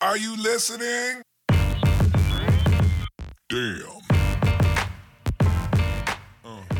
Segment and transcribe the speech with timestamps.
[0.00, 1.22] Are you listening?
[3.48, 3.82] Damn.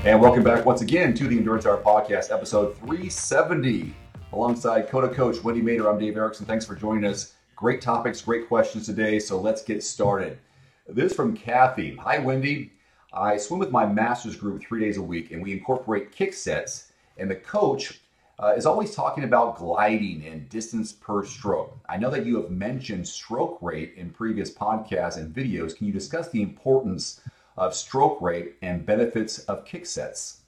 [0.04, 3.92] And welcome back once again to the Endurance Hour Podcast, episode 370.
[4.32, 6.46] Alongside Coda Coach Wendy Mader, I'm Dave Erickson.
[6.46, 7.34] Thanks for joining us.
[7.56, 10.38] Great topics, great questions today, so let's get started.
[10.87, 11.96] This from Kathy.
[11.96, 12.71] Hi, Wendy.
[13.12, 16.92] I swim with my master's group three days a week, and we incorporate kick sets.
[17.16, 17.98] And the coach
[18.41, 21.77] uh, is always talking about gliding and distance per stroke.
[21.88, 25.77] I know that you have mentioned stroke rate in previous podcasts and videos.
[25.77, 27.20] Can you discuss the importance
[27.56, 30.43] of stroke rate and benefits of kick sets?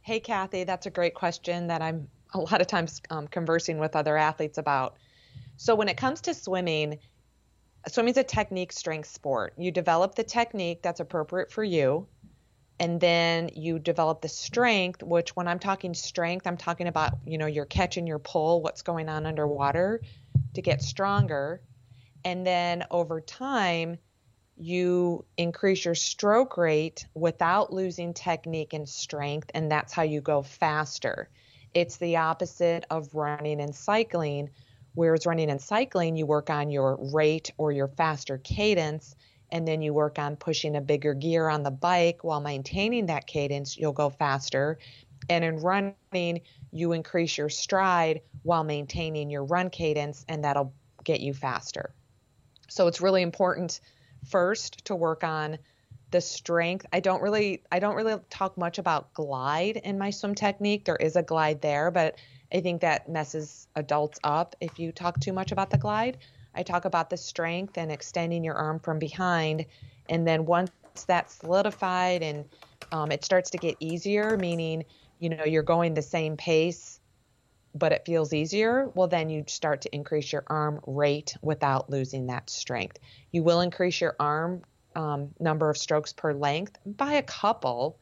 [0.00, 3.94] Hey, Kathy, that's a great question that I'm a lot of times um, conversing with
[3.94, 4.96] other athletes about.
[5.56, 6.98] So, when it comes to swimming,
[7.86, 9.54] swimming is a technique strength sport.
[9.56, 12.08] You develop the technique that's appropriate for you,
[12.82, 17.38] and then you develop the strength, which when I'm talking strength, I'm talking about, you
[17.38, 20.00] know, your catch and your pull, what's going on underwater
[20.54, 21.62] to get stronger.
[22.24, 23.98] And then over time,
[24.56, 30.42] you increase your stroke rate without losing technique and strength, and that's how you go
[30.42, 31.28] faster.
[31.72, 34.50] It's the opposite of running and cycling,
[34.94, 39.14] whereas running and cycling, you work on your rate or your faster cadence,
[39.52, 43.26] and then you work on pushing a bigger gear on the bike while maintaining that
[43.26, 44.78] cadence, you'll go faster.
[45.28, 46.40] And in running,
[46.72, 50.72] you increase your stride while maintaining your run cadence, and that'll
[51.04, 51.94] get you faster.
[52.68, 53.80] So it's really important
[54.24, 55.58] first to work on
[56.10, 56.86] the strength.
[56.92, 60.86] I don't really I don't really talk much about glide in my swim technique.
[60.86, 62.16] There is a glide there, but
[62.52, 66.18] I think that messes adults up if you talk too much about the glide.
[66.54, 69.66] I talk about the strength and extending your arm from behind,
[70.08, 70.70] and then once
[71.06, 72.44] that's solidified and
[72.90, 74.84] um, it starts to get easier, meaning
[75.18, 77.00] you know you're going the same pace,
[77.74, 78.90] but it feels easier.
[78.94, 82.98] Well, then you start to increase your arm rate without losing that strength.
[83.30, 84.62] You will increase your arm
[84.94, 87.98] um, number of strokes per length by a couple,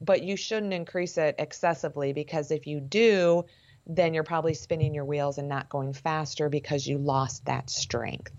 [0.00, 3.44] but you shouldn't increase it excessively because if you do,
[3.86, 8.32] then you're probably spinning your wheels and not going faster because you lost that strength.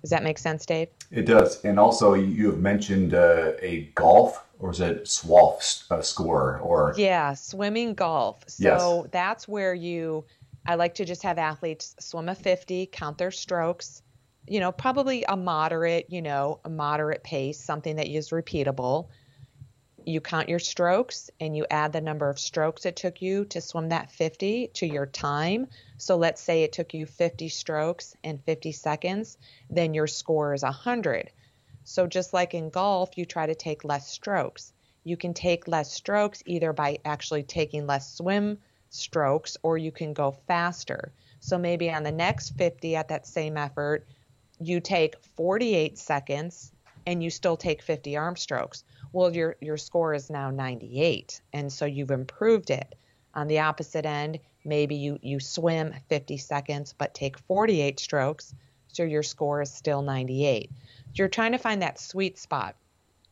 [0.00, 0.88] Does that make sense, Dave?
[1.10, 1.64] It does.
[1.64, 6.94] And also, you have mentioned uh, a golf or is it SWOLF uh, score or
[6.96, 8.42] yeah, swimming golf.
[8.46, 9.10] So yes.
[9.12, 10.24] that's where you.
[10.68, 14.02] I like to just have athletes swim a 50, count their strokes,
[14.48, 19.08] you know, probably a moderate, you know, a moderate pace, something that is repeatable.
[20.08, 23.60] You count your strokes and you add the number of strokes it took you to
[23.60, 25.66] swim that 50 to your time.
[25.98, 29.36] So let's say it took you 50 strokes in 50 seconds,
[29.68, 31.32] then your score is 100.
[31.82, 34.72] So just like in golf, you try to take less strokes.
[35.02, 38.58] You can take less strokes either by actually taking less swim
[38.90, 41.12] strokes or you can go faster.
[41.40, 44.06] So maybe on the next 50 at that same effort,
[44.60, 46.70] you take 48 seconds
[47.06, 48.84] and you still take 50 arm strokes.
[49.16, 52.96] Well, your your score is now 98, and so you've improved it.
[53.32, 58.54] On the opposite end, maybe you you swim 50 seconds but take 48 strokes,
[58.88, 60.70] so your score is still 98.
[61.14, 62.76] You're trying to find that sweet spot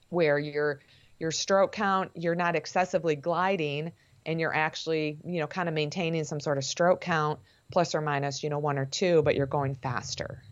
[0.08, 0.80] where your
[1.18, 3.92] your stroke count, you're not excessively gliding
[4.24, 7.40] and you're actually, you know, kind of maintaining some sort of stroke count
[7.70, 10.42] plus or minus, you know, one or two, but you're going faster.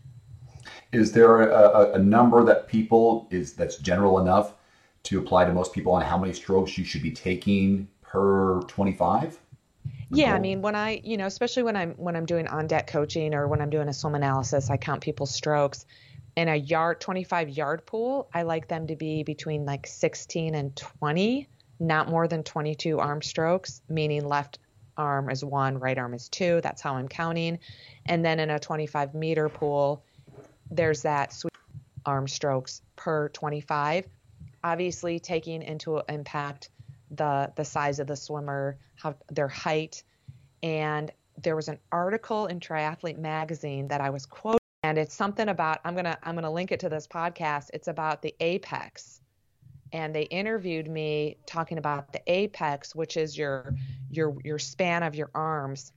[0.92, 4.52] Is there a, a, number that people is that's general enough
[5.04, 9.38] to apply to most people on how many strokes you should be taking per 25?
[10.10, 12.86] Yeah, I mean, when I, you know, especially when I'm when I'm doing on deck
[12.86, 15.86] coaching or when I'm doing a swim analysis, I count people's strokes.
[16.36, 20.76] In a yard 25 yard pool, I like them to be between like 16 and
[20.76, 21.48] 20,
[21.80, 24.58] not more than 22 arm strokes, meaning left
[24.98, 26.60] arm is one, right arm is two.
[26.62, 27.58] That's how I'm counting.
[28.06, 30.04] And then in a 25 meter pool,
[30.70, 31.52] there's that sweet
[32.04, 34.06] arm strokes per 25
[34.64, 36.70] obviously taking into impact
[37.10, 40.02] the the size of the swimmer how their height.
[40.62, 41.10] And
[41.42, 45.78] there was an article in triathlete magazine that i was quoting and it's something about
[45.84, 47.70] i'm gonna i'm gonna link it to this podcast.
[47.72, 49.20] It's about the ape index.
[49.94, 53.74] And they interviewed me talking about the ape index which is your
[54.10, 55.92] your your span of your arms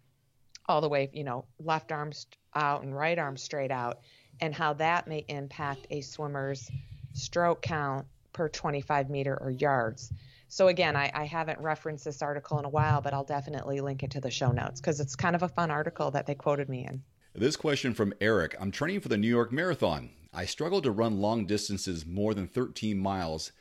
[0.67, 3.99] all the way you know left arms out and right arm straight out
[4.41, 6.69] and how that may impact a swimmer's
[7.13, 10.11] stroke count per 25 meter or yards.
[10.49, 14.03] So again, I, I, haven't referenced this article in a while, but I'll definitely link
[14.03, 16.69] it to the show notes because it's kind of a fun article that they quoted
[16.69, 17.01] me in.
[17.33, 20.09] This question from Eric I'm training for the New York Marathon.
[20.33, 23.53] I struggle to run long distances more than 13 miles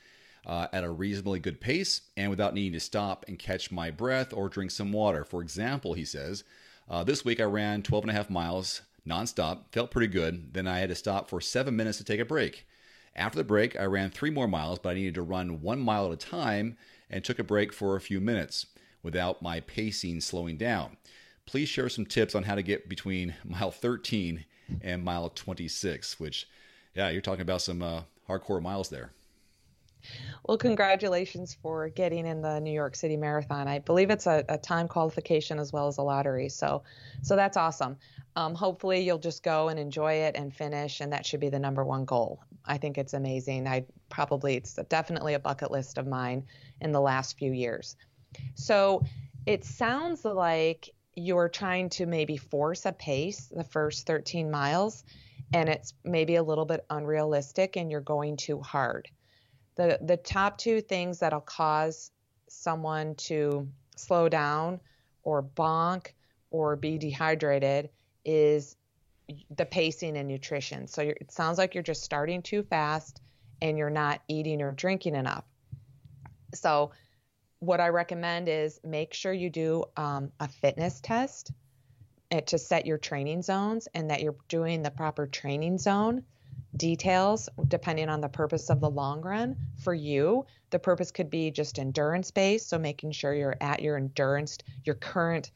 [0.44, 4.34] uh, at a reasonably good pace and without needing to stop and catch my breath
[4.34, 5.24] or drink some water.
[5.24, 6.42] For example, he says,
[6.90, 9.72] uh, this week I ran 12 and a half miles nonstop.
[9.72, 10.52] Felt pretty good.
[10.52, 12.66] Then I had to stop for seven minutes to take a break.
[13.16, 16.06] After the break, I ran three more miles, but I needed to run one mile
[16.06, 16.76] at a time
[17.08, 18.66] and took a break for a few minutes
[19.02, 20.96] without my pacing slowing down.
[21.46, 24.44] Please share some tips on how to get between mile 13
[24.80, 26.48] and mile 26, which,
[26.94, 29.12] yeah, you're talking about some uh, hardcore miles there.
[30.44, 33.68] Well, congratulations for getting in the New York City Marathon.
[33.68, 36.48] I believe it's a, a time qualification as well as a lottery.
[36.50, 36.82] So,
[37.22, 37.96] so that's awesome.
[38.36, 41.58] Um, hopefully, you'll just go and enjoy it and finish, and that should be the
[41.58, 42.40] number one goal.
[42.64, 43.66] I think it's amazing.
[43.66, 46.44] I probably it's definitely a bucket list of mine
[46.80, 47.96] in the last few years.
[48.54, 49.04] So,
[49.46, 55.04] it sounds like you're trying to maybe force a pace the first 13 miles,
[55.52, 59.08] and it's maybe a little bit unrealistic, and you're going too hard
[59.76, 62.10] the the top two things that'll cause
[62.48, 64.80] someone to slow down
[65.22, 66.08] or bonk
[66.50, 67.90] or be dehydrated
[68.24, 68.76] is
[69.56, 70.86] the pacing and nutrition.
[70.86, 73.20] So it sounds like you're just starting too fast
[73.62, 75.44] and you're not eating or drinking enough.
[76.54, 76.92] So
[77.60, 81.52] what I recommend is make sure you do um, a fitness test
[82.30, 86.24] eh, to set your training zones and that you're doing the proper training zone
[86.76, 90.44] details depending on the purpose of the long run for you.
[90.70, 94.96] The purpose could be just endurance based, so making sure you're at your endurance, your
[94.96, 95.50] current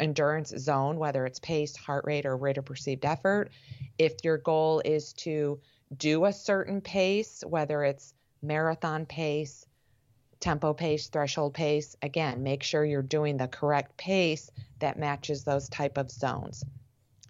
[0.00, 3.50] endurance zone, whether it's pace, heart rate, or rate of perceived effort.
[3.98, 5.60] If your goal is to
[5.96, 9.66] do a certain pace, whether it's marathon pace,
[10.40, 14.50] tempo pace, threshold pace, again, make sure you're doing the correct pace
[14.80, 16.64] that matches those type of zones.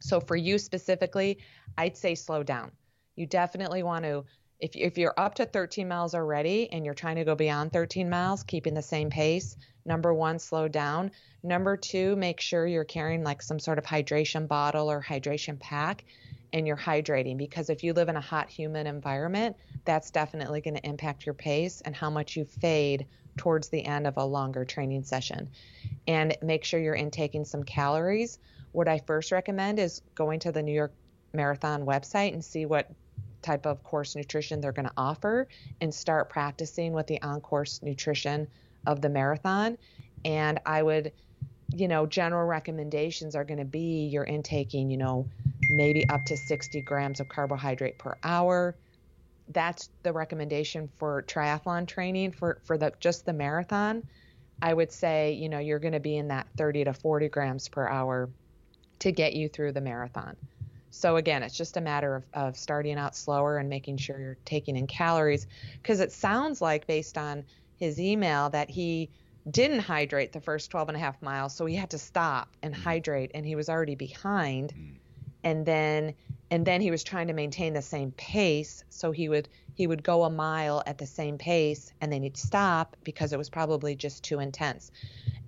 [0.00, 1.38] So for you specifically,
[1.76, 2.72] I'd say slow down
[3.16, 4.24] you definitely want to
[4.62, 8.08] if, if you're up to 13 miles already and you're trying to go beyond 13
[8.08, 11.10] miles keeping the same pace number one slow down.
[11.42, 16.04] Number two make sure you're carrying like some sort of hydration bottle or hydration pack
[16.52, 20.76] and you're hydrating because if you live in a hot humid environment that's definitely going
[20.76, 24.64] to impact your pace and how much you fade towards the end of a longer
[24.64, 25.50] training session.
[26.06, 28.38] And make sure you're intaking some calories.
[28.70, 30.92] What i first recommend is going to the new york
[31.34, 32.90] marathon website and see what
[33.42, 35.48] type of course nutrition they're going to offer
[35.80, 38.48] and start practicing with the on course nutrition
[38.86, 39.76] of the marathon.
[40.24, 41.12] And I would,
[41.74, 45.28] you know, general recommendations are going to be you're intaking, you know,
[45.68, 48.76] maybe up to 60 grams of carbohydrate per hour.
[49.48, 54.04] That's the recommendation for triathlon training for, for the just the marathon.
[54.60, 57.68] I would say, you know, you're going to be in that 30 to 40 grams
[57.68, 58.30] per hour
[59.00, 60.36] to get you through the marathon.
[60.94, 64.38] So again, it's just a matter of, of starting out slower and making sure you're
[64.44, 65.46] taking in calories
[65.80, 67.44] because it sounds like based on
[67.76, 69.08] his email that he
[69.50, 72.74] didn't hydrate the first 12 and a half miles so he had to stop and
[72.74, 72.78] mm.
[72.78, 74.94] hydrate and he was already behind mm.
[75.42, 76.14] and then
[76.50, 80.04] and then he was trying to maintain the same pace so he would he would
[80.04, 83.96] go a mile at the same pace and then he'd stop because it was probably
[83.96, 84.92] just too intense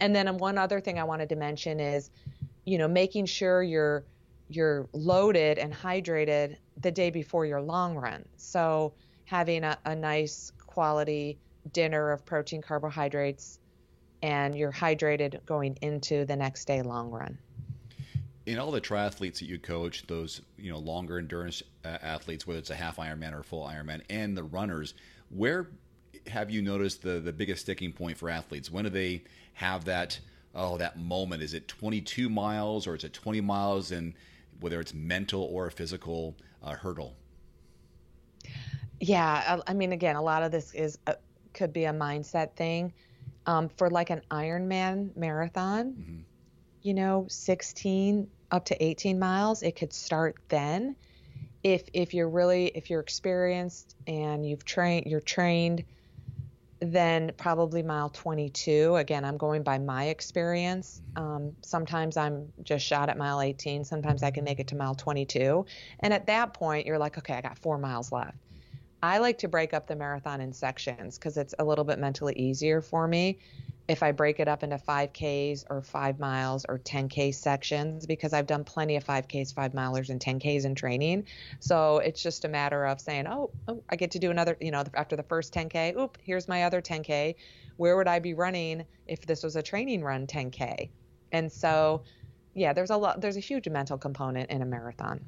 [0.00, 2.11] and then one other thing i wanted to mention is
[2.64, 4.05] you know making sure you're
[4.49, 8.25] you're loaded and hydrated the day before your long run.
[8.37, 8.93] So
[9.25, 11.38] having a, a nice quality
[11.73, 13.58] dinner of protein carbohydrates
[14.23, 17.38] and you're hydrated going into the next day long run.
[18.46, 22.58] In all the triathletes that you coach, those you know longer endurance uh, athletes, whether
[22.58, 24.94] it's a half Ironman or full Ironman, and the runners,
[25.31, 25.69] where
[26.27, 28.70] have you noticed the the biggest sticking point for athletes?
[28.70, 29.24] When do they
[29.55, 30.19] have that
[30.55, 31.43] oh that moment?
[31.43, 33.93] Is it 22 miles or is it 20 miles?
[33.93, 34.15] And
[34.61, 37.17] whether it's mental or a physical uh, hurdle?
[39.01, 41.17] Yeah, I mean, again, a lot of this is a,
[41.53, 42.93] could be a mindset thing.
[43.46, 46.20] Um, for like an Ironman marathon, mm-hmm.
[46.81, 50.96] you know, 16 up to 18 miles, it could start then.
[51.63, 55.84] If if you're really if you're experienced and you've trained, you're trained
[56.93, 58.96] then probably mile 22.
[58.96, 61.03] Again, I'm going by my experience.
[61.17, 63.84] Um, sometimes I'm just shot at mile 18.
[63.84, 65.64] Sometimes I can make it to mile 22.
[66.00, 68.36] And at that point, you're like, okay, I got four miles left.
[69.03, 72.32] I like to break up the marathon in sections because it's a little bit mentally
[72.36, 73.38] easier for me
[73.86, 78.46] if I break it up into 5Ks or 5 miles or 10K sections because I've
[78.46, 81.26] done plenty of 5Ks, 5 milers, and 10Ks in training.
[81.60, 84.70] So it's just a matter of saying, oh, oh, I get to do another, you
[84.70, 87.34] know, after the first 10K, oop, here's my other 10K.
[87.76, 90.88] Where would I be running if this was a training run 10K?
[91.32, 92.05] And so,
[92.55, 95.20] yeah, there's a lot, there's a huge mental component in a marathon.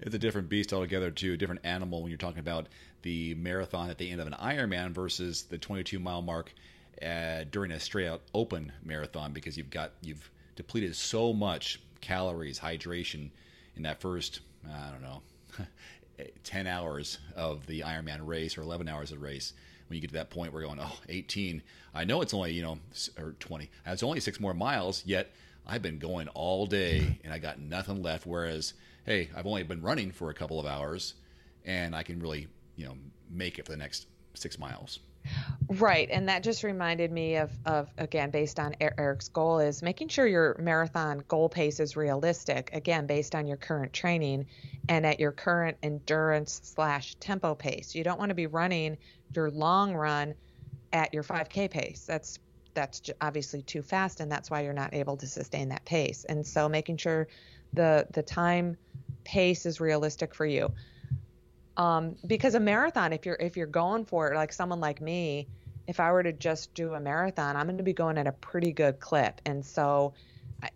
[0.00, 2.68] It's a different beast altogether, too, a different animal when you're talking about
[3.00, 6.52] the marathon at the end of an Ironman versus the 22 mile mark
[7.02, 12.58] uh, during a straight out open marathon because you've got you've depleted so much calories,
[12.58, 13.30] hydration,
[13.76, 15.22] in that first, I don't know,
[16.44, 19.52] 10 hours of the Ironman race or 11 hours of the race.
[19.88, 21.62] When you get to that point, we're going, oh, 18.
[21.94, 22.78] I know it's only, you know,
[23.18, 23.70] or 20.
[23.86, 25.30] It's only six more miles, yet
[25.66, 28.26] I've been going all day and I got nothing left.
[28.26, 28.74] Whereas,
[29.04, 31.14] hey, I've only been running for a couple of hours
[31.64, 32.96] and I can really, you know,
[33.30, 35.00] make it for the next six miles.
[35.68, 40.08] Right, and that just reminded me of, of again, based on Eric's goal, is making
[40.08, 42.70] sure your marathon goal pace is realistic.
[42.72, 44.46] Again, based on your current training
[44.88, 47.94] and at your current endurance slash tempo pace.
[47.94, 48.96] You don't want to be running
[49.34, 50.34] your long run
[50.92, 52.04] at your 5K pace.
[52.06, 52.38] That's
[52.74, 56.24] that's obviously too fast, and that's why you're not able to sustain that pace.
[56.28, 57.26] And so, making sure
[57.72, 58.76] the the time
[59.24, 60.72] pace is realistic for you.
[61.76, 65.46] Um, because a marathon, if you're if you're going for it, like someone like me,
[65.86, 68.32] if I were to just do a marathon, I'm going to be going at a
[68.32, 70.14] pretty good clip, and so,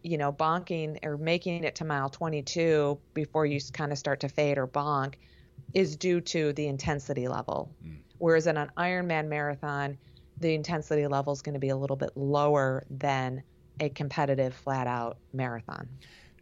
[0.03, 4.29] you know, bonking or making it to mile 22 before you kind of start to
[4.29, 5.15] fade or bonk
[5.75, 7.71] is due to the intensity level.
[7.85, 7.99] Mm.
[8.19, 9.97] Whereas in an Ironman marathon,
[10.39, 13.43] the intensity level is going to be a little bit lower than
[13.79, 15.89] a competitive flat out marathon.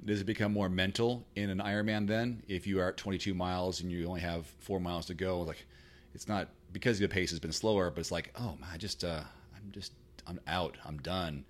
[0.08, 2.42] Does it become more mental in an Ironman then?
[2.48, 5.66] If you are at 22 miles and you only have four miles to go, like
[6.14, 9.04] it's not because the pace has been slower, but it's like, oh man, I just,
[9.04, 9.20] uh,
[9.54, 9.92] I'm just,
[10.26, 11.44] I'm out, I'm done,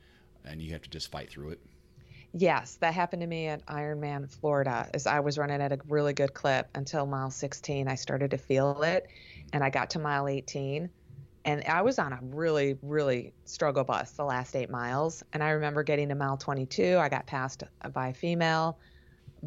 [0.45, 1.61] and you have to just fight through it.
[2.33, 4.91] Yes, that happened to me at Ironman Florida.
[4.93, 8.39] As I was running at a really good clip until mile 16, I started to
[8.39, 9.07] feel it,
[9.53, 10.91] and I got to mile 18,
[11.49, 15.23] and I was on a really, really struggle bus the last eight miles.
[15.33, 16.99] And I remember getting to mile 22.
[16.99, 17.63] I got passed
[17.95, 18.79] by a female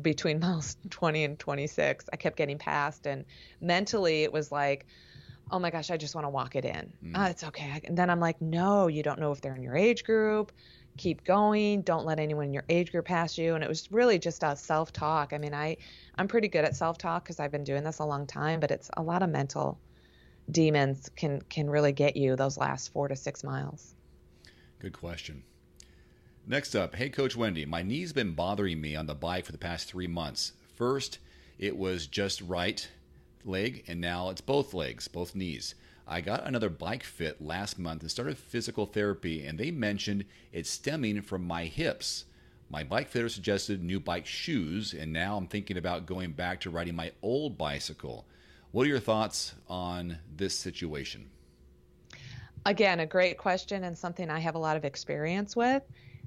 [0.02, 2.06] between miles 20 and 26.
[2.12, 3.06] I kept getting passed.
[3.06, 3.24] And
[3.62, 4.88] mentally, it was like,
[5.52, 6.92] oh my gosh, I just want to walk it in.
[7.06, 7.12] Mm.
[7.14, 7.82] Oh, it's okay.
[7.84, 10.52] And then I'm like, no, you don't know if they're in your age group.
[10.98, 11.84] Keep going.
[11.84, 13.54] Don't let anyone in your age group pass you.
[13.54, 15.34] And it was really just a self talk.
[15.34, 15.78] I mean, I,
[16.16, 18.72] I'm pretty good at self talk because I've been doing this a long time, but
[18.72, 19.78] it's a lot of mental
[20.50, 23.96] demons can can really get you those last four to six miles.
[24.80, 25.44] Good question.
[26.48, 29.58] Next up, hey Coach Wendy, my knee's been bothering me on the bike for the
[29.58, 30.54] past three months.
[30.76, 31.20] First,
[31.60, 32.90] it was just right
[33.46, 35.76] leg, and now it's both legs, both knees.
[36.08, 40.70] I got another bike fit last month and started physical therapy, and they mentioned it's
[40.70, 42.26] stemming from my hips.
[42.70, 46.70] My bike fitter suggested new bike shoes, and now I'm thinking about going back to
[46.70, 48.26] riding my old bicycle.
[48.72, 51.30] What are your thoughts on this situation?
[52.66, 55.84] Again, a great question and something I have a lot of experience with,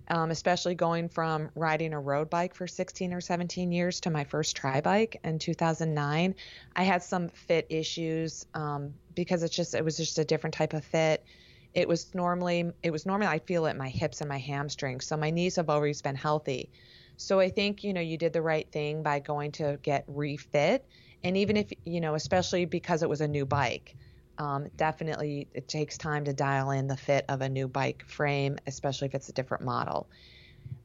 [0.08, 4.24] um, especially going from riding a road bike for 16 or 17 years to my
[4.24, 6.34] first tri bike in 2009.
[6.76, 10.74] I had some fit issues um, because it's just it was just a different type
[10.74, 11.24] of fit.
[11.72, 15.06] It was normally it was normally I feel it in my hips and my hamstrings,
[15.06, 16.68] so my knees have always been healthy.
[17.16, 20.84] So I think you know you did the right thing by going to get refit
[21.24, 23.96] and even if you know especially because it was a new bike
[24.36, 28.58] um, definitely it takes time to dial in the fit of a new bike frame
[28.66, 30.08] especially if it's a different model.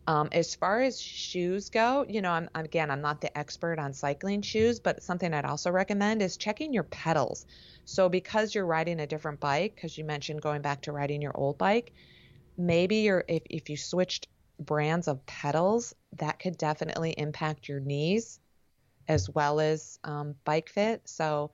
[0.05, 3.93] Um, as far as shoes go you know I'm, again i'm not the expert on
[3.93, 7.45] cycling shoes but something i'd also recommend is checking your pedals.
[7.85, 11.37] So because you're riding a different bike because you mentioned going back to riding your
[11.37, 11.93] old bike
[12.57, 14.27] maybe you're if, if you switched
[14.59, 18.39] brands of pedals that could definitely impact your knees
[19.09, 21.09] as well as um, bike fit.
[21.09, 21.51] So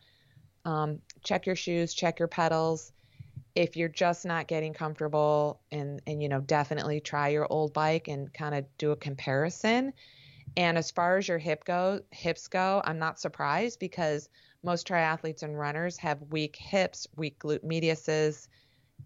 [0.65, 2.93] um, check your shoes, check your pedals.
[3.55, 8.07] If you're just not getting comfortable, and and you know definitely try your old bike
[8.09, 9.93] and kind of do a comparison.
[10.57, 14.29] And as far as your hip go, hips go, I'm not surprised because
[14.63, 18.47] most triathletes and runners have weak hips, weak glute mediuses,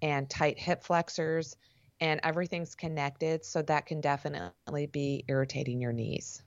[0.01, 1.55] and tight hip flexors,
[1.99, 3.45] and everything's connected.
[3.45, 6.43] So that can definitely be irritating your knees.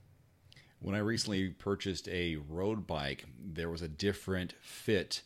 [0.83, 5.21] When I recently purchased a road bike, there was a different fit,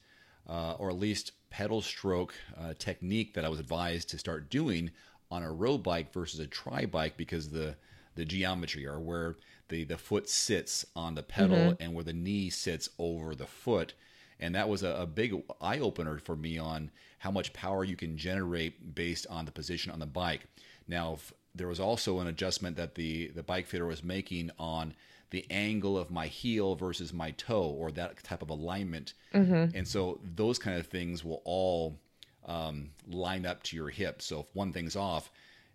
[0.48, 4.92] uh, or at least pedal stroke uh, technique that I was advised to start doing
[5.32, 7.76] on a road bike versus a tri bike because the
[8.14, 9.36] the geometry or where
[9.70, 11.82] the the foot sits on the pedal mm-hmm.
[11.82, 13.96] and where the knee sits over the foot
[14.40, 17.96] and that was a, a big eye opener for me on how much power you
[17.96, 20.46] can generate based on the position on the bike
[20.88, 21.18] now
[21.54, 24.94] there was also an adjustment that the the bike fitter was making on
[25.30, 29.14] the angle of my heel versus my toe or that type of alignment.
[29.34, 29.76] Mm-hmm.
[29.76, 32.00] And so those kind of things will all
[32.46, 34.22] um, line up to your hip.
[34.22, 35.30] So if one thing's off,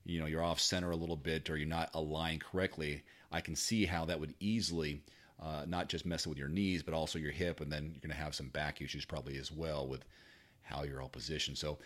[0.05, 3.55] you know, you're off center a little bit or you're not aligned correctly, I can
[3.55, 5.03] see how that would easily
[5.41, 7.61] uh, not just mess with your knees, but also your hip.
[7.61, 10.05] And then you're going to have some back issues probably as well with
[10.63, 11.59] how you're all positioned.
[11.59, 11.79] So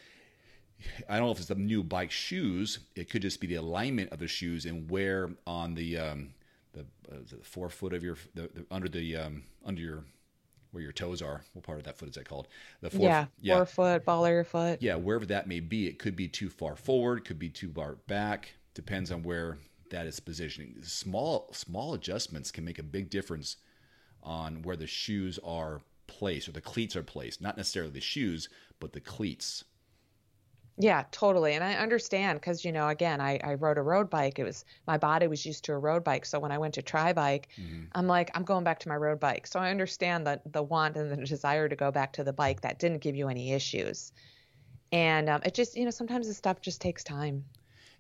[1.08, 2.80] I don't know if it's the new bike shoes.
[2.94, 6.28] It could just be the alignment of the shoes and where on the um,
[6.76, 10.04] the, uh, the forefoot of your the, the under the um, under your
[10.71, 11.42] where your toes are.
[11.54, 12.49] What part of that foot is that called?
[12.83, 14.83] The four, yeah, yeah, forefoot, ball of your foot.
[14.83, 17.95] Yeah, wherever that may be, it could be too far forward, could be too far
[18.06, 18.54] back.
[18.75, 19.59] Depends on where
[19.90, 20.75] that is positioning.
[20.83, 23.56] Small small adjustments can make a big difference
[24.23, 27.40] on where the shoes are placed or the cleats are placed.
[27.40, 28.49] Not necessarily the shoes,
[28.80, 29.64] but the cleats.
[30.78, 31.54] Yeah, totally.
[31.54, 34.38] And I understand because, you know, again, I, I rode a road bike.
[34.38, 36.26] It was my body was used to a road bike.
[36.26, 37.85] So when I went to tri bike, mm-hmm.
[37.92, 39.47] I'm like, I'm going back to my road bike.
[39.47, 42.61] So I understand the, the want and the desire to go back to the bike
[42.61, 44.12] that didn't give you any issues.
[44.92, 47.45] And um, it just, you know, sometimes this stuff just takes time.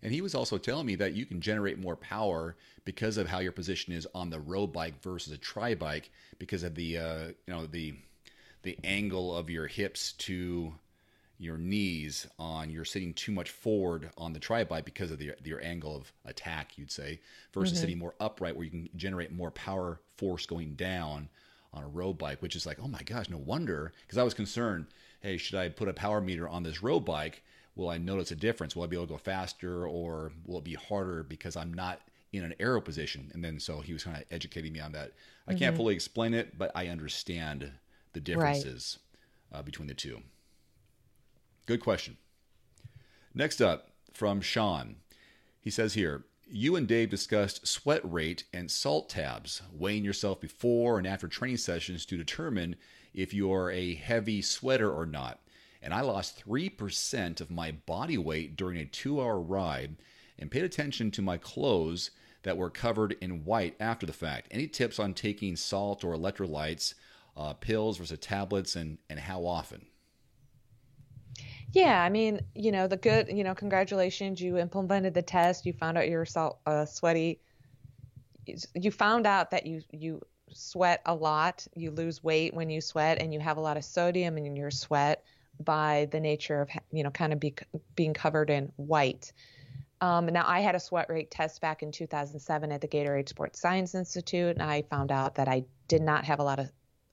[0.02, 3.38] And he was also telling me that you can generate more power because of how
[3.38, 7.24] your position is on the road bike versus a tri bike because of the, uh,
[7.46, 7.94] you know, the,
[8.62, 10.74] the angle of your hips to
[11.38, 15.32] your knees on you're sitting too much forward on the tri bike because of the,
[15.44, 17.20] your angle of attack you'd say
[17.52, 17.80] versus mm-hmm.
[17.80, 21.28] sitting more upright where you can generate more power force going down
[21.74, 24.34] on a road bike which is like oh my gosh no wonder because i was
[24.34, 24.86] concerned
[25.20, 27.42] hey should i put a power meter on this road bike
[27.74, 30.64] will i notice a difference will i be able to go faster or will it
[30.64, 32.00] be harder because i'm not
[32.32, 35.12] in an aero position and then so he was kind of educating me on that
[35.46, 35.58] i mm-hmm.
[35.58, 37.70] can't fully explain it but i understand
[38.14, 38.98] the differences
[39.52, 39.58] right.
[39.58, 40.20] uh, between the two
[41.66, 42.16] Good question.
[43.34, 44.96] Next up from Sean.
[45.60, 50.96] He says here, you and Dave discussed sweat rate and salt tabs, weighing yourself before
[50.96, 52.76] and after training sessions to determine
[53.12, 55.40] if you are a heavy sweater or not.
[55.82, 59.96] And I lost 3% of my body weight during a two hour ride
[60.38, 62.12] and paid attention to my clothes
[62.44, 64.46] that were covered in white after the fact.
[64.52, 66.94] Any tips on taking salt or electrolytes,
[67.36, 69.86] uh, pills versus tablets, and, and how often?
[71.76, 75.74] Yeah, I mean, you know, the good, you know, congratulations, you implemented the test, you
[75.74, 77.38] found out you're salt, uh, sweaty.
[78.74, 83.20] You found out that you you sweat a lot, you lose weight when you sweat,
[83.20, 85.22] and you have a lot of sodium in your sweat
[85.60, 87.54] by the nature of you know kind of be,
[87.94, 89.34] being covered in white.
[90.00, 93.60] Um, now, I had a sweat rate test back in 2007 at the Gatorade Sports
[93.60, 96.72] Science Institute, and I found out that I did not have a lot of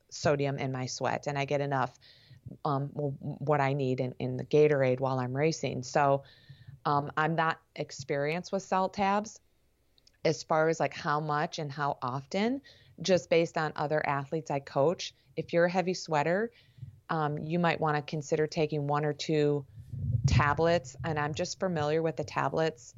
[0.09, 1.99] sodium in my sweat, and I get enough
[2.65, 5.83] um, what I need in, in the Gatorade while I'm racing.
[5.83, 6.23] So
[6.85, 9.39] um, I'm not experienced with salt tabs
[10.25, 12.61] as far as like how much and how often,
[13.01, 15.13] just based on other athletes I coach.
[15.35, 16.51] If you're a heavy sweater,
[17.09, 19.65] um, you might want to consider taking one or two
[20.27, 20.95] tablets.
[21.03, 22.93] And I'm just familiar with the tablets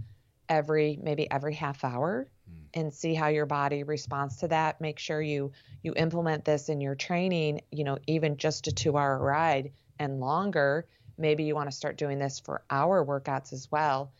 [0.47, 2.27] every maybe every half hour
[2.75, 4.79] and see how your body responds to that.
[4.81, 9.17] Make sure you you implement this in your training, you know, even just a 2-hour
[9.19, 10.85] ride and longer.
[11.17, 14.11] Maybe you want to start doing this for hour workouts as well.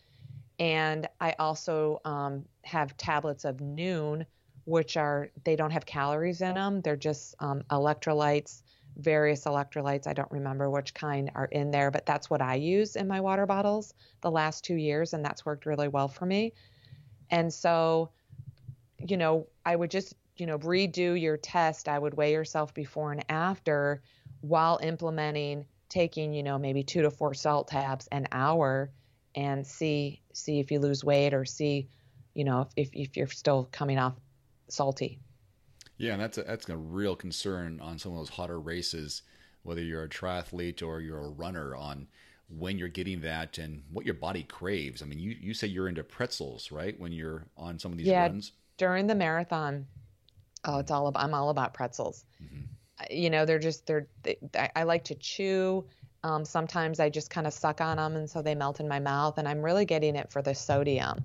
[0.58, 4.24] And I also um, have tablets of Nuun,
[4.64, 6.80] which are they don't have calories in them.
[6.80, 8.62] They're just um, electrolytes,
[8.96, 10.06] various electrolytes.
[10.06, 13.20] I don't remember which kind are in there, but that's what I use in my
[13.20, 13.92] water bottles
[14.22, 16.54] the last two years, and that's worked really well for me.
[17.30, 18.10] And so
[18.98, 21.88] you know, I would just, you know, redo your test.
[21.88, 24.02] I would weigh yourself before and after
[24.40, 28.90] while implementing taking, you know, maybe two to four salt tabs an hour
[29.34, 31.88] and see see if you lose weight or see,
[32.34, 34.14] you know, if if you're still coming off
[34.68, 35.20] salty.
[35.98, 39.22] Yeah, and that's a, that's a real concern on some of those hotter races,
[39.62, 42.08] whether you're a triathlete or you're a runner on
[42.48, 45.02] when you're getting that and what your body craves.
[45.02, 46.98] I mean, you, you say you're into pretzels, right?
[47.00, 49.86] When you're on some of these yeah, runs during the marathon,
[50.64, 52.24] oh, it's all about, I'm all about pretzels.
[52.42, 52.62] Mm-hmm.
[53.10, 54.38] You know, they're just, they're, they,
[54.74, 55.84] I like to chew.
[56.22, 58.98] Um, sometimes I just kind of suck on them and so they melt in my
[58.98, 61.22] mouth and I'm really getting it for the sodium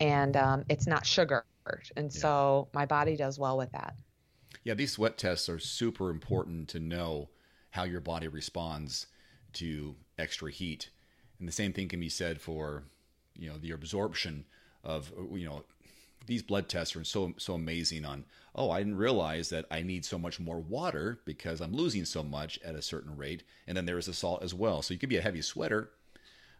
[0.00, 1.44] and um, it's not sugar.
[1.96, 2.20] And yeah.
[2.20, 3.94] so my body does well with that.
[4.64, 7.28] Yeah, these sweat tests are super important to know
[7.70, 9.06] how your body responds
[9.54, 10.90] to extra heat.
[11.38, 12.84] And the same thing can be said for,
[13.36, 14.46] you know, the absorption
[14.82, 15.64] of, you know,
[16.26, 20.04] these blood tests are so so amazing on oh i didn't realize that i need
[20.04, 23.42] so much more water because i'm losing so much at a certain rate.
[23.66, 24.82] And then there is the salt as well.
[24.82, 25.90] So you could be a heavy sweater.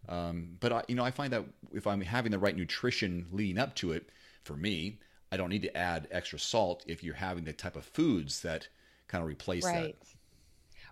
[0.09, 3.59] Um, but I, you know i find that if i'm having the right nutrition leading
[3.59, 4.09] up to it
[4.45, 5.01] for me
[5.33, 8.69] i don't need to add extra salt if you're having the type of foods that
[9.09, 9.99] kind of replace right.
[9.99, 10.09] that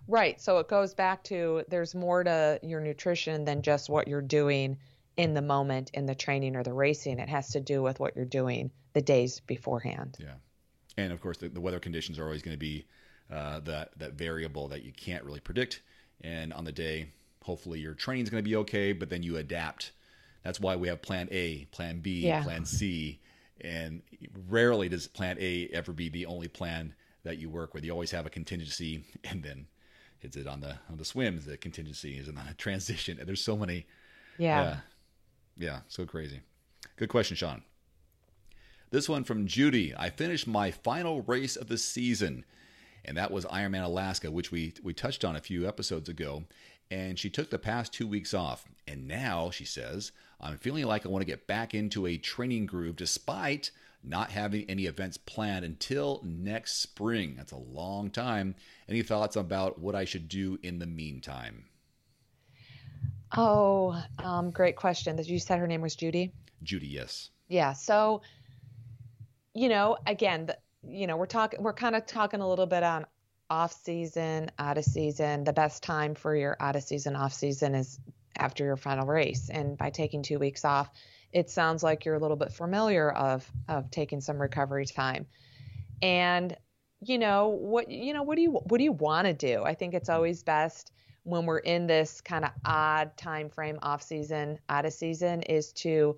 [0.07, 0.39] right.
[0.41, 4.77] So it goes back to there's more to your nutrition than just what you're doing
[5.17, 7.19] in the moment in the training or the racing.
[7.19, 10.17] It has to do with what you're doing the days beforehand.
[10.19, 10.35] Yeah.
[10.95, 12.85] And of course, the, the weather conditions are always going to be
[13.31, 15.81] uh, that, that variable that you can't really predict.
[16.21, 17.09] And on the day,
[17.43, 19.91] hopefully your training is going to be okay, but then you adapt.
[20.43, 22.43] That's why we have plan A, plan B, yeah.
[22.43, 23.19] plan C,
[23.61, 24.01] and
[24.47, 27.83] rarely does plan A ever be the only plan that you work with.
[27.83, 29.67] You always have a contingency, and then
[30.21, 31.45] is it on the on the swims?
[31.45, 33.19] The contingency is in the transition.
[33.23, 33.85] There's so many.
[34.37, 34.63] Yeah.
[34.63, 34.77] Yeah,
[35.57, 36.41] yeah so crazy.
[36.97, 37.63] Good question, Sean.
[38.89, 39.93] This one from Judy.
[39.95, 42.45] I finished my final race of the season,
[43.03, 46.43] and that was Ironman Alaska, which we we touched on a few episodes ago.
[46.89, 51.05] And she took the past two weeks off, and now she says, "I'm feeling like
[51.05, 53.71] I want to get back into a training groove, despite."
[54.03, 57.35] not having any events planned until next spring.
[57.35, 58.55] That's a long time.
[58.87, 61.65] Any thoughts about what I should do in the meantime?
[63.35, 65.15] Oh, um, great question.
[65.15, 66.31] That You said her name was Judy?
[66.63, 67.29] Judy, yes.
[67.47, 67.73] Yeah.
[67.73, 68.21] So,
[69.53, 72.83] you know, again, the, you know, we're talking, we're kind of talking a little bit
[72.83, 73.05] on
[73.49, 75.43] off season, out of season.
[75.43, 77.99] The best time for your out of season, off season is
[78.35, 79.49] after your final race.
[79.49, 80.89] And by taking two weeks off,
[81.33, 85.27] it sounds like you're a little bit familiar of of taking some recovery time.
[86.01, 86.55] And
[87.01, 89.63] you know what you know what do you what do you want to do?
[89.63, 90.91] I think it's always best
[91.27, 95.73] when we're in this kind of odd time frame off season, out of season is
[95.73, 96.17] to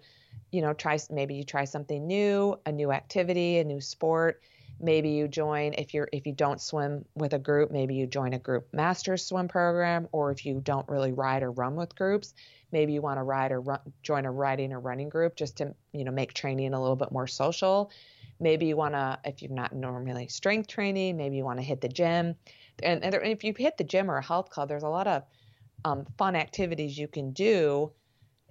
[0.51, 4.41] you know try maybe you try something new, a new activity, a new sport.
[4.79, 8.33] Maybe you join if you're if you don't swim with a group maybe you join
[8.33, 12.33] a group master swim program or if you don't really ride or run with groups
[12.71, 15.73] maybe you want to ride or run, join a riding or running group just to
[15.91, 17.91] you know make training a little bit more social.
[18.39, 21.81] Maybe you want to if you're not normally strength training maybe you want to hit
[21.81, 22.35] the gym
[22.83, 25.23] and, and, if you hit the gym or a health club there's a lot of
[25.85, 27.91] um, fun activities you can do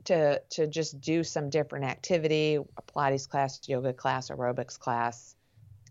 [0.05, 5.35] to to just do some different activity a pilates class yoga class aerobics class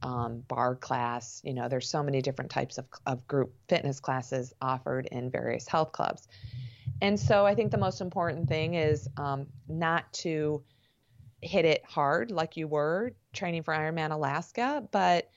[0.02, 1.42] um, barre class.
[1.44, 5.68] You know, there's so many different types of, of group fitness classes offered in various
[5.68, 6.28] health clubs.
[7.02, 10.64] And so I think the most important thing is um, not to
[11.42, 15.30] hit it hard like you were training for Ironman Alaska, but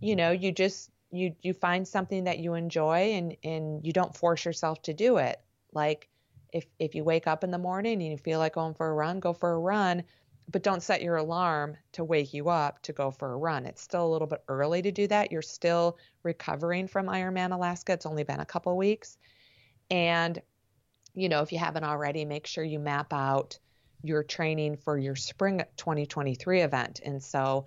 [0.00, 4.16] you know, you just you you find something that you enjoy and and you don't
[4.16, 5.40] force yourself to do it.
[5.72, 6.08] Like
[6.52, 8.94] if if you wake up in the morning and you feel like going for a
[8.94, 10.04] run, go for a run
[10.50, 13.66] but don't set your alarm to wake you up to go for a run.
[13.66, 15.30] It's still a little bit early to do that.
[15.30, 17.92] You're still recovering from Ironman Alaska.
[17.92, 19.16] It's only been a couple weeks.
[19.90, 20.40] And,
[21.14, 23.58] you know, if you haven't already, make sure you map out
[24.02, 27.00] your training for your spring 2023 event.
[27.04, 27.66] And so,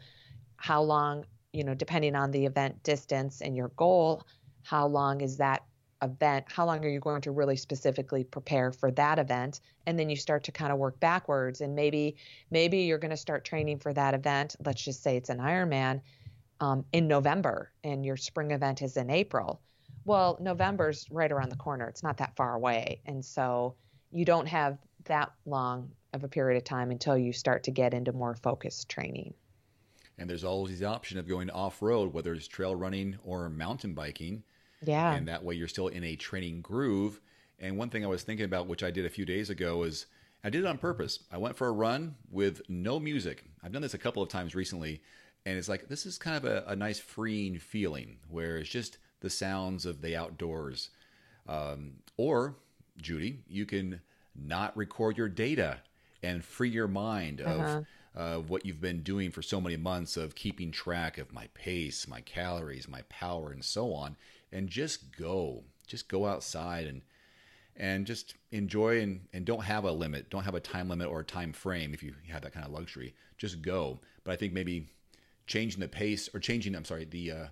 [0.58, 4.26] how long, you know, depending on the event distance and your goal,
[4.64, 5.64] how long is that
[6.02, 9.62] event, how long are you going to really specifically prepare for that event?
[9.86, 11.62] And then you start to kind of work backwards.
[11.62, 12.18] And maybe
[12.52, 14.56] maybe you're going to start training for that event.
[14.66, 16.02] Let's just say it's an Ironman
[16.60, 19.62] um, in November, and your spring event is in April.
[20.06, 21.88] Well, November's right around the corner.
[21.88, 23.76] It's not that far away, and so
[24.12, 27.94] you don't have that long of a period of time until you start to get
[27.94, 29.34] into more focused training.
[30.24, 33.94] And there's always the option of going off road, whether it's trail running or mountain
[33.94, 34.44] biking
[34.86, 35.14] yeah.
[35.14, 37.20] And that way you're still in a training groove.
[37.60, 40.08] And one thing I was thinking about, which I did a few days ago, is
[40.44, 41.20] I did it on purpose.
[41.32, 43.46] I went for a run with no music.
[43.64, 45.02] I've done this a couple of times recently,
[45.46, 48.98] and it's like this is kind of a, a nice freeing feeling where it's just
[49.22, 50.90] the sounds of the outdoors.
[51.48, 52.56] Um, or,
[52.98, 54.02] Judy, you can
[54.36, 55.80] not record your data
[56.22, 60.36] and free your mind of uh, what you've been doing for so many months of
[60.36, 64.16] keeping track of my pace, my calories, my power, and so on
[64.54, 65.64] and just go.
[65.88, 67.02] Just go outside and
[67.76, 70.30] and just enjoy and, and don't have a limit.
[70.30, 72.72] Don't have a time limit or a time frame if you have that kind of
[72.72, 73.16] luxury.
[73.40, 74.00] Just go.
[74.24, 74.90] But I think maybe
[75.48, 77.46] changing the pace or changing, I'm sorry, the uh,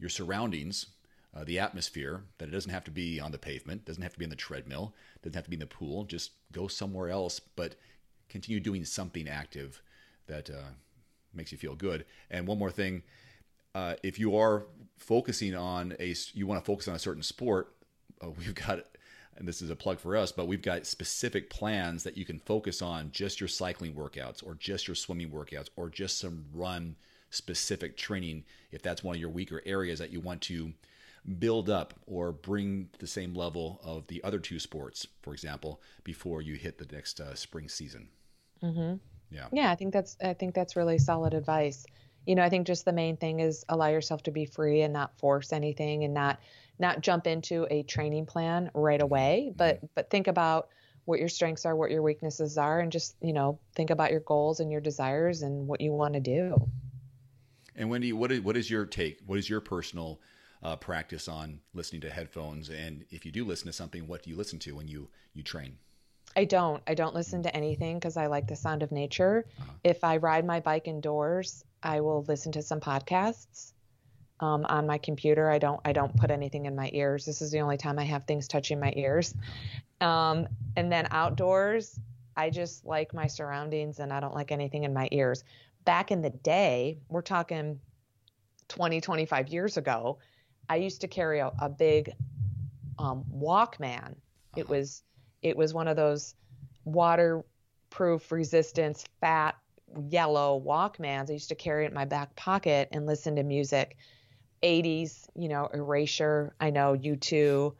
[0.00, 0.86] your surroundings,
[1.34, 4.18] uh, the atmosphere, that it doesn't have to be on the pavement, doesn't have to
[4.18, 6.04] be in the treadmill, doesn't have to be in the pool.
[6.04, 7.76] Just go somewhere else, but
[8.28, 9.80] continue doing something active
[10.28, 10.70] that uh,
[11.34, 12.04] makes you feel good.
[12.30, 13.02] And one more thing,
[13.74, 17.74] uh, if you are focusing on a, you want to focus on a certain sport,
[18.22, 18.80] uh, we've got,
[19.36, 22.38] and this is a plug for us, but we've got specific plans that you can
[22.38, 26.96] focus on just your cycling workouts or just your swimming workouts or just some run
[27.30, 30.72] specific training if that's one of your weaker areas that you want to
[31.38, 36.40] build up or bring the same level of the other two sports, for example, before
[36.40, 38.08] you hit the next uh, spring season.
[38.62, 38.94] Mm-hmm.
[39.30, 39.46] Yeah.
[39.52, 41.84] Yeah, I think that's I think that's really solid advice
[42.28, 44.92] you know, I think just the main thing is allow yourself to be free and
[44.92, 46.38] not force anything and not
[46.78, 49.86] not jump into a training plan right away, but mm-hmm.
[49.94, 50.68] but think about
[51.06, 54.20] what your strengths are, what your weaknesses are, and just you know think about your
[54.20, 56.68] goals and your desires and what you want to do.
[57.74, 59.20] And Wendy, what is what is your take?
[59.24, 60.20] What is your personal
[60.62, 62.68] uh, practice on listening to headphones?
[62.68, 65.42] And if you do listen to something, what do you listen to when you you
[65.42, 65.78] train?
[66.38, 66.80] I don't.
[66.86, 69.44] I don't listen to anything because I like the sound of nature.
[69.60, 69.72] Uh-huh.
[69.82, 73.72] If I ride my bike indoors, I will listen to some podcasts
[74.38, 75.50] um, on my computer.
[75.50, 75.80] I don't.
[75.84, 77.24] I don't put anything in my ears.
[77.24, 79.34] This is the only time I have things touching my ears.
[80.00, 80.46] Um,
[80.76, 81.98] and then outdoors,
[82.36, 85.42] I just like my surroundings and I don't like anything in my ears.
[85.84, 87.80] Back in the day, we're talking
[88.68, 90.18] 20, 25 years ago,
[90.68, 92.12] I used to carry a, a big
[92.96, 94.14] um, Walkman.
[94.54, 94.74] It Uh-huh.
[94.74, 95.02] was
[95.42, 96.34] it was one of those
[96.84, 99.56] waterproof resistance fat
[100.08, 101.30] yellow Walkmans.
[101.30, 103.96] I used to carry it in my back pocket and listen to music.
[104.62, 107.74] 80s, you know, Erasure, I know U2,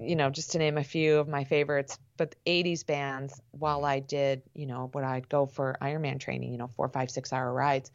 [0.00, 4.00] you know, just to name a few of my favorites, but 80s bands while I
[4.00, 7.52] did, you know, what I'd go for Ironman training, you know, four, five, six hour
[7.52, 7.90] rides.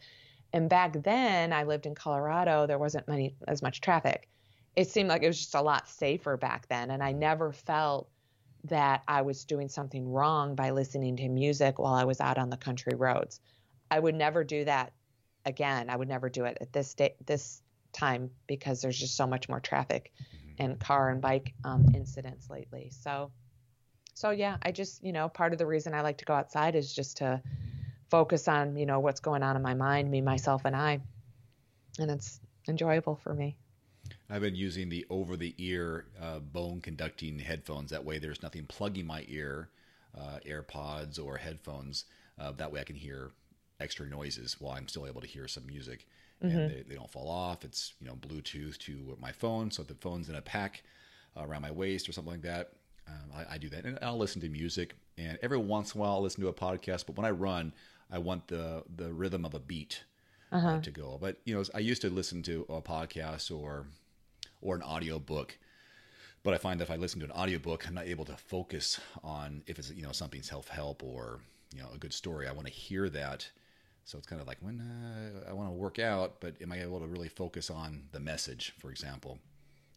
[0.51, 4.29] And back then I lived in Colorado, there wasn't many as much traffic.
[4.75, 6.91] It seemed like it was just a lot safer back then.
[6.91, 8.09] And I never felt
[8.65, 12.49] that I was doing something wrong by listening to music while I was out on
[12.49, 13.39] the country roads.
[13.91, 14.93] I would never do that
[15.45, 15.89] again.
[15.89, 19.49] I would never do it at this day, this time because there's just so much
[19.49, 20.12] more traffic
[20.58, 22.89] and car and bike um, incidents lately.
[22.91, 23.32] So,
[24.13, 26.76] so yeah, I just you know part of the reason I like to go outside
[26.76, 27.41] is just to
[28.10, 31.02] focus on you know what's going on in my mind, me, myself, and I,
[31.99, 33.58] and it's enjoyable for me.
[34.29, 37.91] I've been using the over the ear uh, bone conducting headphones.
[37.91, 39.69] That way, there's nothing plugging my ear,
[40.17, 42.05] uh, AirPods or headphones.
[42.39, 43.31] Uh, that way, I can hear
[43.79, 46.07] extra noises while I'm still able to hear some music.
[46.41, 47.63] And they, they don't fall off.
[47.63, 50.83] It's you know Bluetooth to my phone, so the phone's in a pack
[51.38, 52.71] around my waist or something like that.
[53.07, 54.95] Um, I, I do that, and I'll listen to music.
[55.17, 57.05] And every once in a while, I'll listen to a podcast.
[57.05, 57.73] But when I run,
[58.12, 60.03] I want the the rhythm of a beat
[60.51, 61.17] uh, to go.
[61.21, 63.86] But you know, I used to listen to a podcast or
[64.63, 65.58] or an audio book.
[66.43, 68.99] But I find that if I listen to an audiobook, I'm not able to focus
[69.23, 71.39] on if it's you know something self help or
[71.73, 72.47] you know a good story.
[72.47, 73.49] I want to hear that.
[74.06, 76.82] So it's kind of like when uh, I want to work out, but am I
[76.82, 79.39] able to really focus on the message, for example?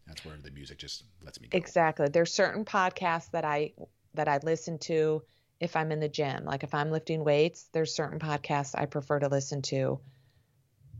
[0.07, 1.57] That's where the music just lets me go.
[1.57, 2.07] Exactly.
[2.07, 3.73] There's certain podcasts that I
[4.13, 5.23] that I listen to
[5.59, 6.45] if I'm in the gym.
[6.45, 9.99] Like if I'm lifting weights, there's certain podcasts I prefer to listen to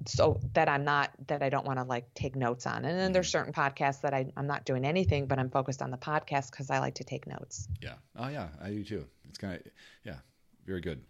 [0.05, 2.85] so that I'm not that I don't want to like take notes on.
[2.85, 5.91] And then there's certain podcasts that I, I'm not doing anything, but I'm focused on
[5.91, 7.67] the podcast because I like to take notes.
[7.81, 7.95] Yeah.
[8.15, 9.05] Oh yeah, I do too.
[9.27, 9.61] It's kind of
[10.03, 10.17] yeah,
[10.65, 11.01] very good.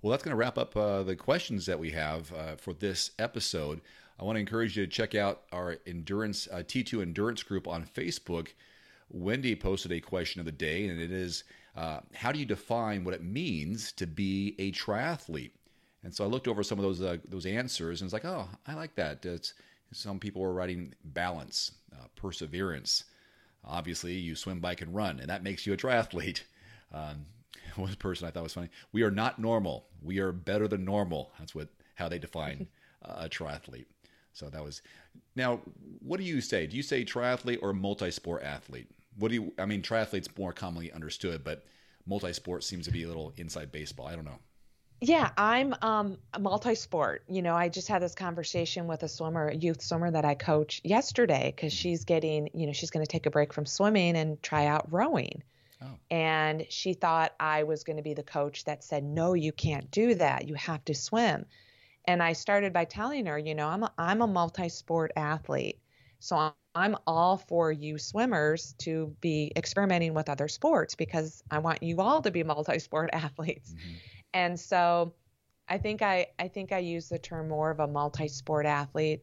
[0.00, 3.10] Well, that's going to wrap up uh, the questions that we have uh, for this
[3.18, 3.80] episode.
[4.20, 7.84] I want to encourage you to check out our endurance uh, T2 endurance group on
[7.84, 8.48] Facebook.
[9.10, 13.04] Wendy posted a question of the day, and it is, uh, "How do you define
[13.04, 15.52] what it means to be a triathlete?"
[16.04, 18.48] And so I looked over some of those uh, those answers, and it's like, "Oh,
[18.66, 19.54] I like that." It's,
[19.92, 23.04] some people were writing balance, uh, perseverance.
[23.64, 26.42] Obviously, you swim, bike, and run, and that makes you a triathlete.
[26.90, 27.26] Um,
[27.76, 28.70] one person I thought was funny.
[28.92, 29.88] We are not normal.
[30.00, 31.32] We are better than normal.
[31.38, 32.66] That's what how they define
[33.04, 33.84] uh, a triathlete.
[34.32, 34.80] So that was.
[35.36, 35.60] Now,
[36.00, 36.66] what do you say?
[36.66, 38.88] Do you say triathlete or multi-sport athlete?
[39.18, 39.52] What do you?
[39.58, 41.66] I mean, triathlete's more commonly understood, but
[42.06, 44.06] multi-sport seems to be a little inside baseball.
[44.06, 44.38] I don't know.
[45.00, 47.24] Yeah, I'm um, a multi-sport.
[47.28, 50.34] You know, I just had this conversation with a swimmer, a youth swimmer that I
[50.34, 54.16] coach yesterday because she's getting, you know, she's going to take a break from swimming
[54.16, 55.44] and try out rowing.
[55.80, 55.98] Oh.
[56.10, 59.90] And she thought I was going to be the coach that said, no, you can't
[59.90, 60.48] do that.
[60.48, 61.46] You have to swim.
[62.06, 65.80] And I started by telling her, you know, I'm a, I'm a multi-sport athlete.
[66.20, 71.58] So I'm, I'm all for you swimmers to be experimenting with other sports because I
[71.60, 73.74] want you all to be multi-sport athletes.
[73.74, 74.00] Mhm.
[74.32, 75.14] And so
[75.68, 79.22] I think I I think I use the term more of a multi-sport athlete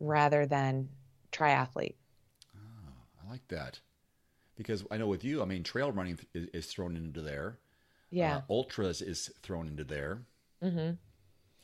[0.00, 0.88] rather than
[1.32, 1.96] triathlete.
[2.56, 3.80] Oh, I like that
[4.56, 7.58] because I know with you, I mean, trail running is, is thrown into there.
[8.10, 8.36] Yeah.
[8.36, 10.22] Uh, ultras is thrown into there.
[10.60, 10.98] mhm.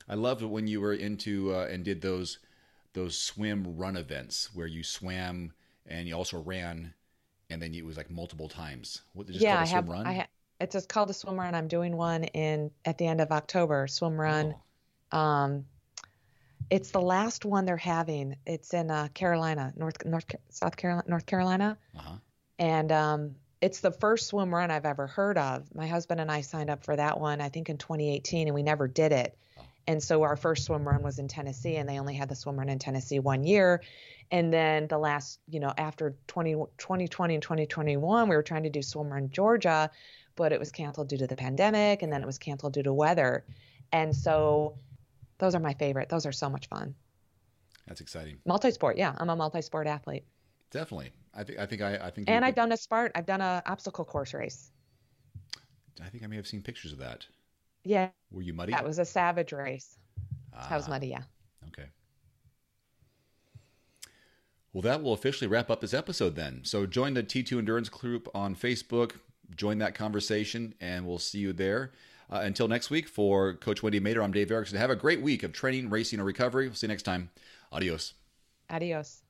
[0.07, 2.39] I loved it when you were into uh, and did those
[2.95, 5.55] those swim run events where you swam
[5.87, 6.95] and you also ran,
[7.51, 9.03] and then it was like multiple times.
[9.15, 10.05] What did it just Yeah, I a swim have run?
[10.05, 10.27] I ha-
[10.61, 11.55] it's just called a swim run.
[11.55, 14.55] I'm doing one in at the end of October, swim run.
[15.13, 15.65] Oh, Um
[16.71, 18.37] it's the last one they're having.
[18.47, 21.77] It's in uh, Carolina, North North South Carolina, North Carolina.
[21.97, 22.17] uh-huh.
[22.59, 25.75] and um, it's the first swim run I've ever heard of.
[25.75, 28.63] My husband and I signed up for that one, I think in 2018, and we
[28.63, 29.37] never did it.
[29.91, 32.57] And so our first swim run was in Tennessee, and they only had the swim
[32.57, 33.83] run in Tennessee one year.
[34.31, 38.71] And then the last, you know, after 20, 2020 and 2021, we were trying to
[38.71, 39.91] do swim run Georgia,
[40.37, 42.93] but it was canceled due to the pandemic, and then it was canceled due to
[42.93, 43.45] weather.
[43.91, 44.79] And so
[45.39, 46.09] those are my favorite.
[46.09, 46.95] Those are so much fun.
[47.89, 48.37] That's exciting.
[48.47, 49.17] Multi-sport, yeah.
[49.19, 50.23] I'm a multi-sport athlete.
[50.71, 51.11] Definitely.
[51.35, 53.11] I think I think I, I think And I've done a Spart.
[53.17, 54.71] I've done a obstacle course race.
[56.01, 57.27] I think I may have seen pictures of that.
[57.85, 58.11] Yeah.
[58.31, 58.73] Were you muddy?
[58.73, 59.99] That was a savage race.
[60.55, 61.23] ah, That was muddy, yeah.
[61.69, 61.89] Okay.
[64.73, 66.61] Well, that will officially wrap up this episode then.
[66.65, 69.13] So join the T2 Endurance group on Facebook,
[69.57, 71.93] join that conversation, and we'll see you there.
[72.33, 74.79] Uh, until next week, for Coach Wendy Mader, I'm Dave Erickson.
[74.79, 76.67] Have a great week of training, racing, or recovery.
[76.69, 77.31] We'll see you next time.
[77.73, 78.15] Adios.
[78.71, 79.23] Adios.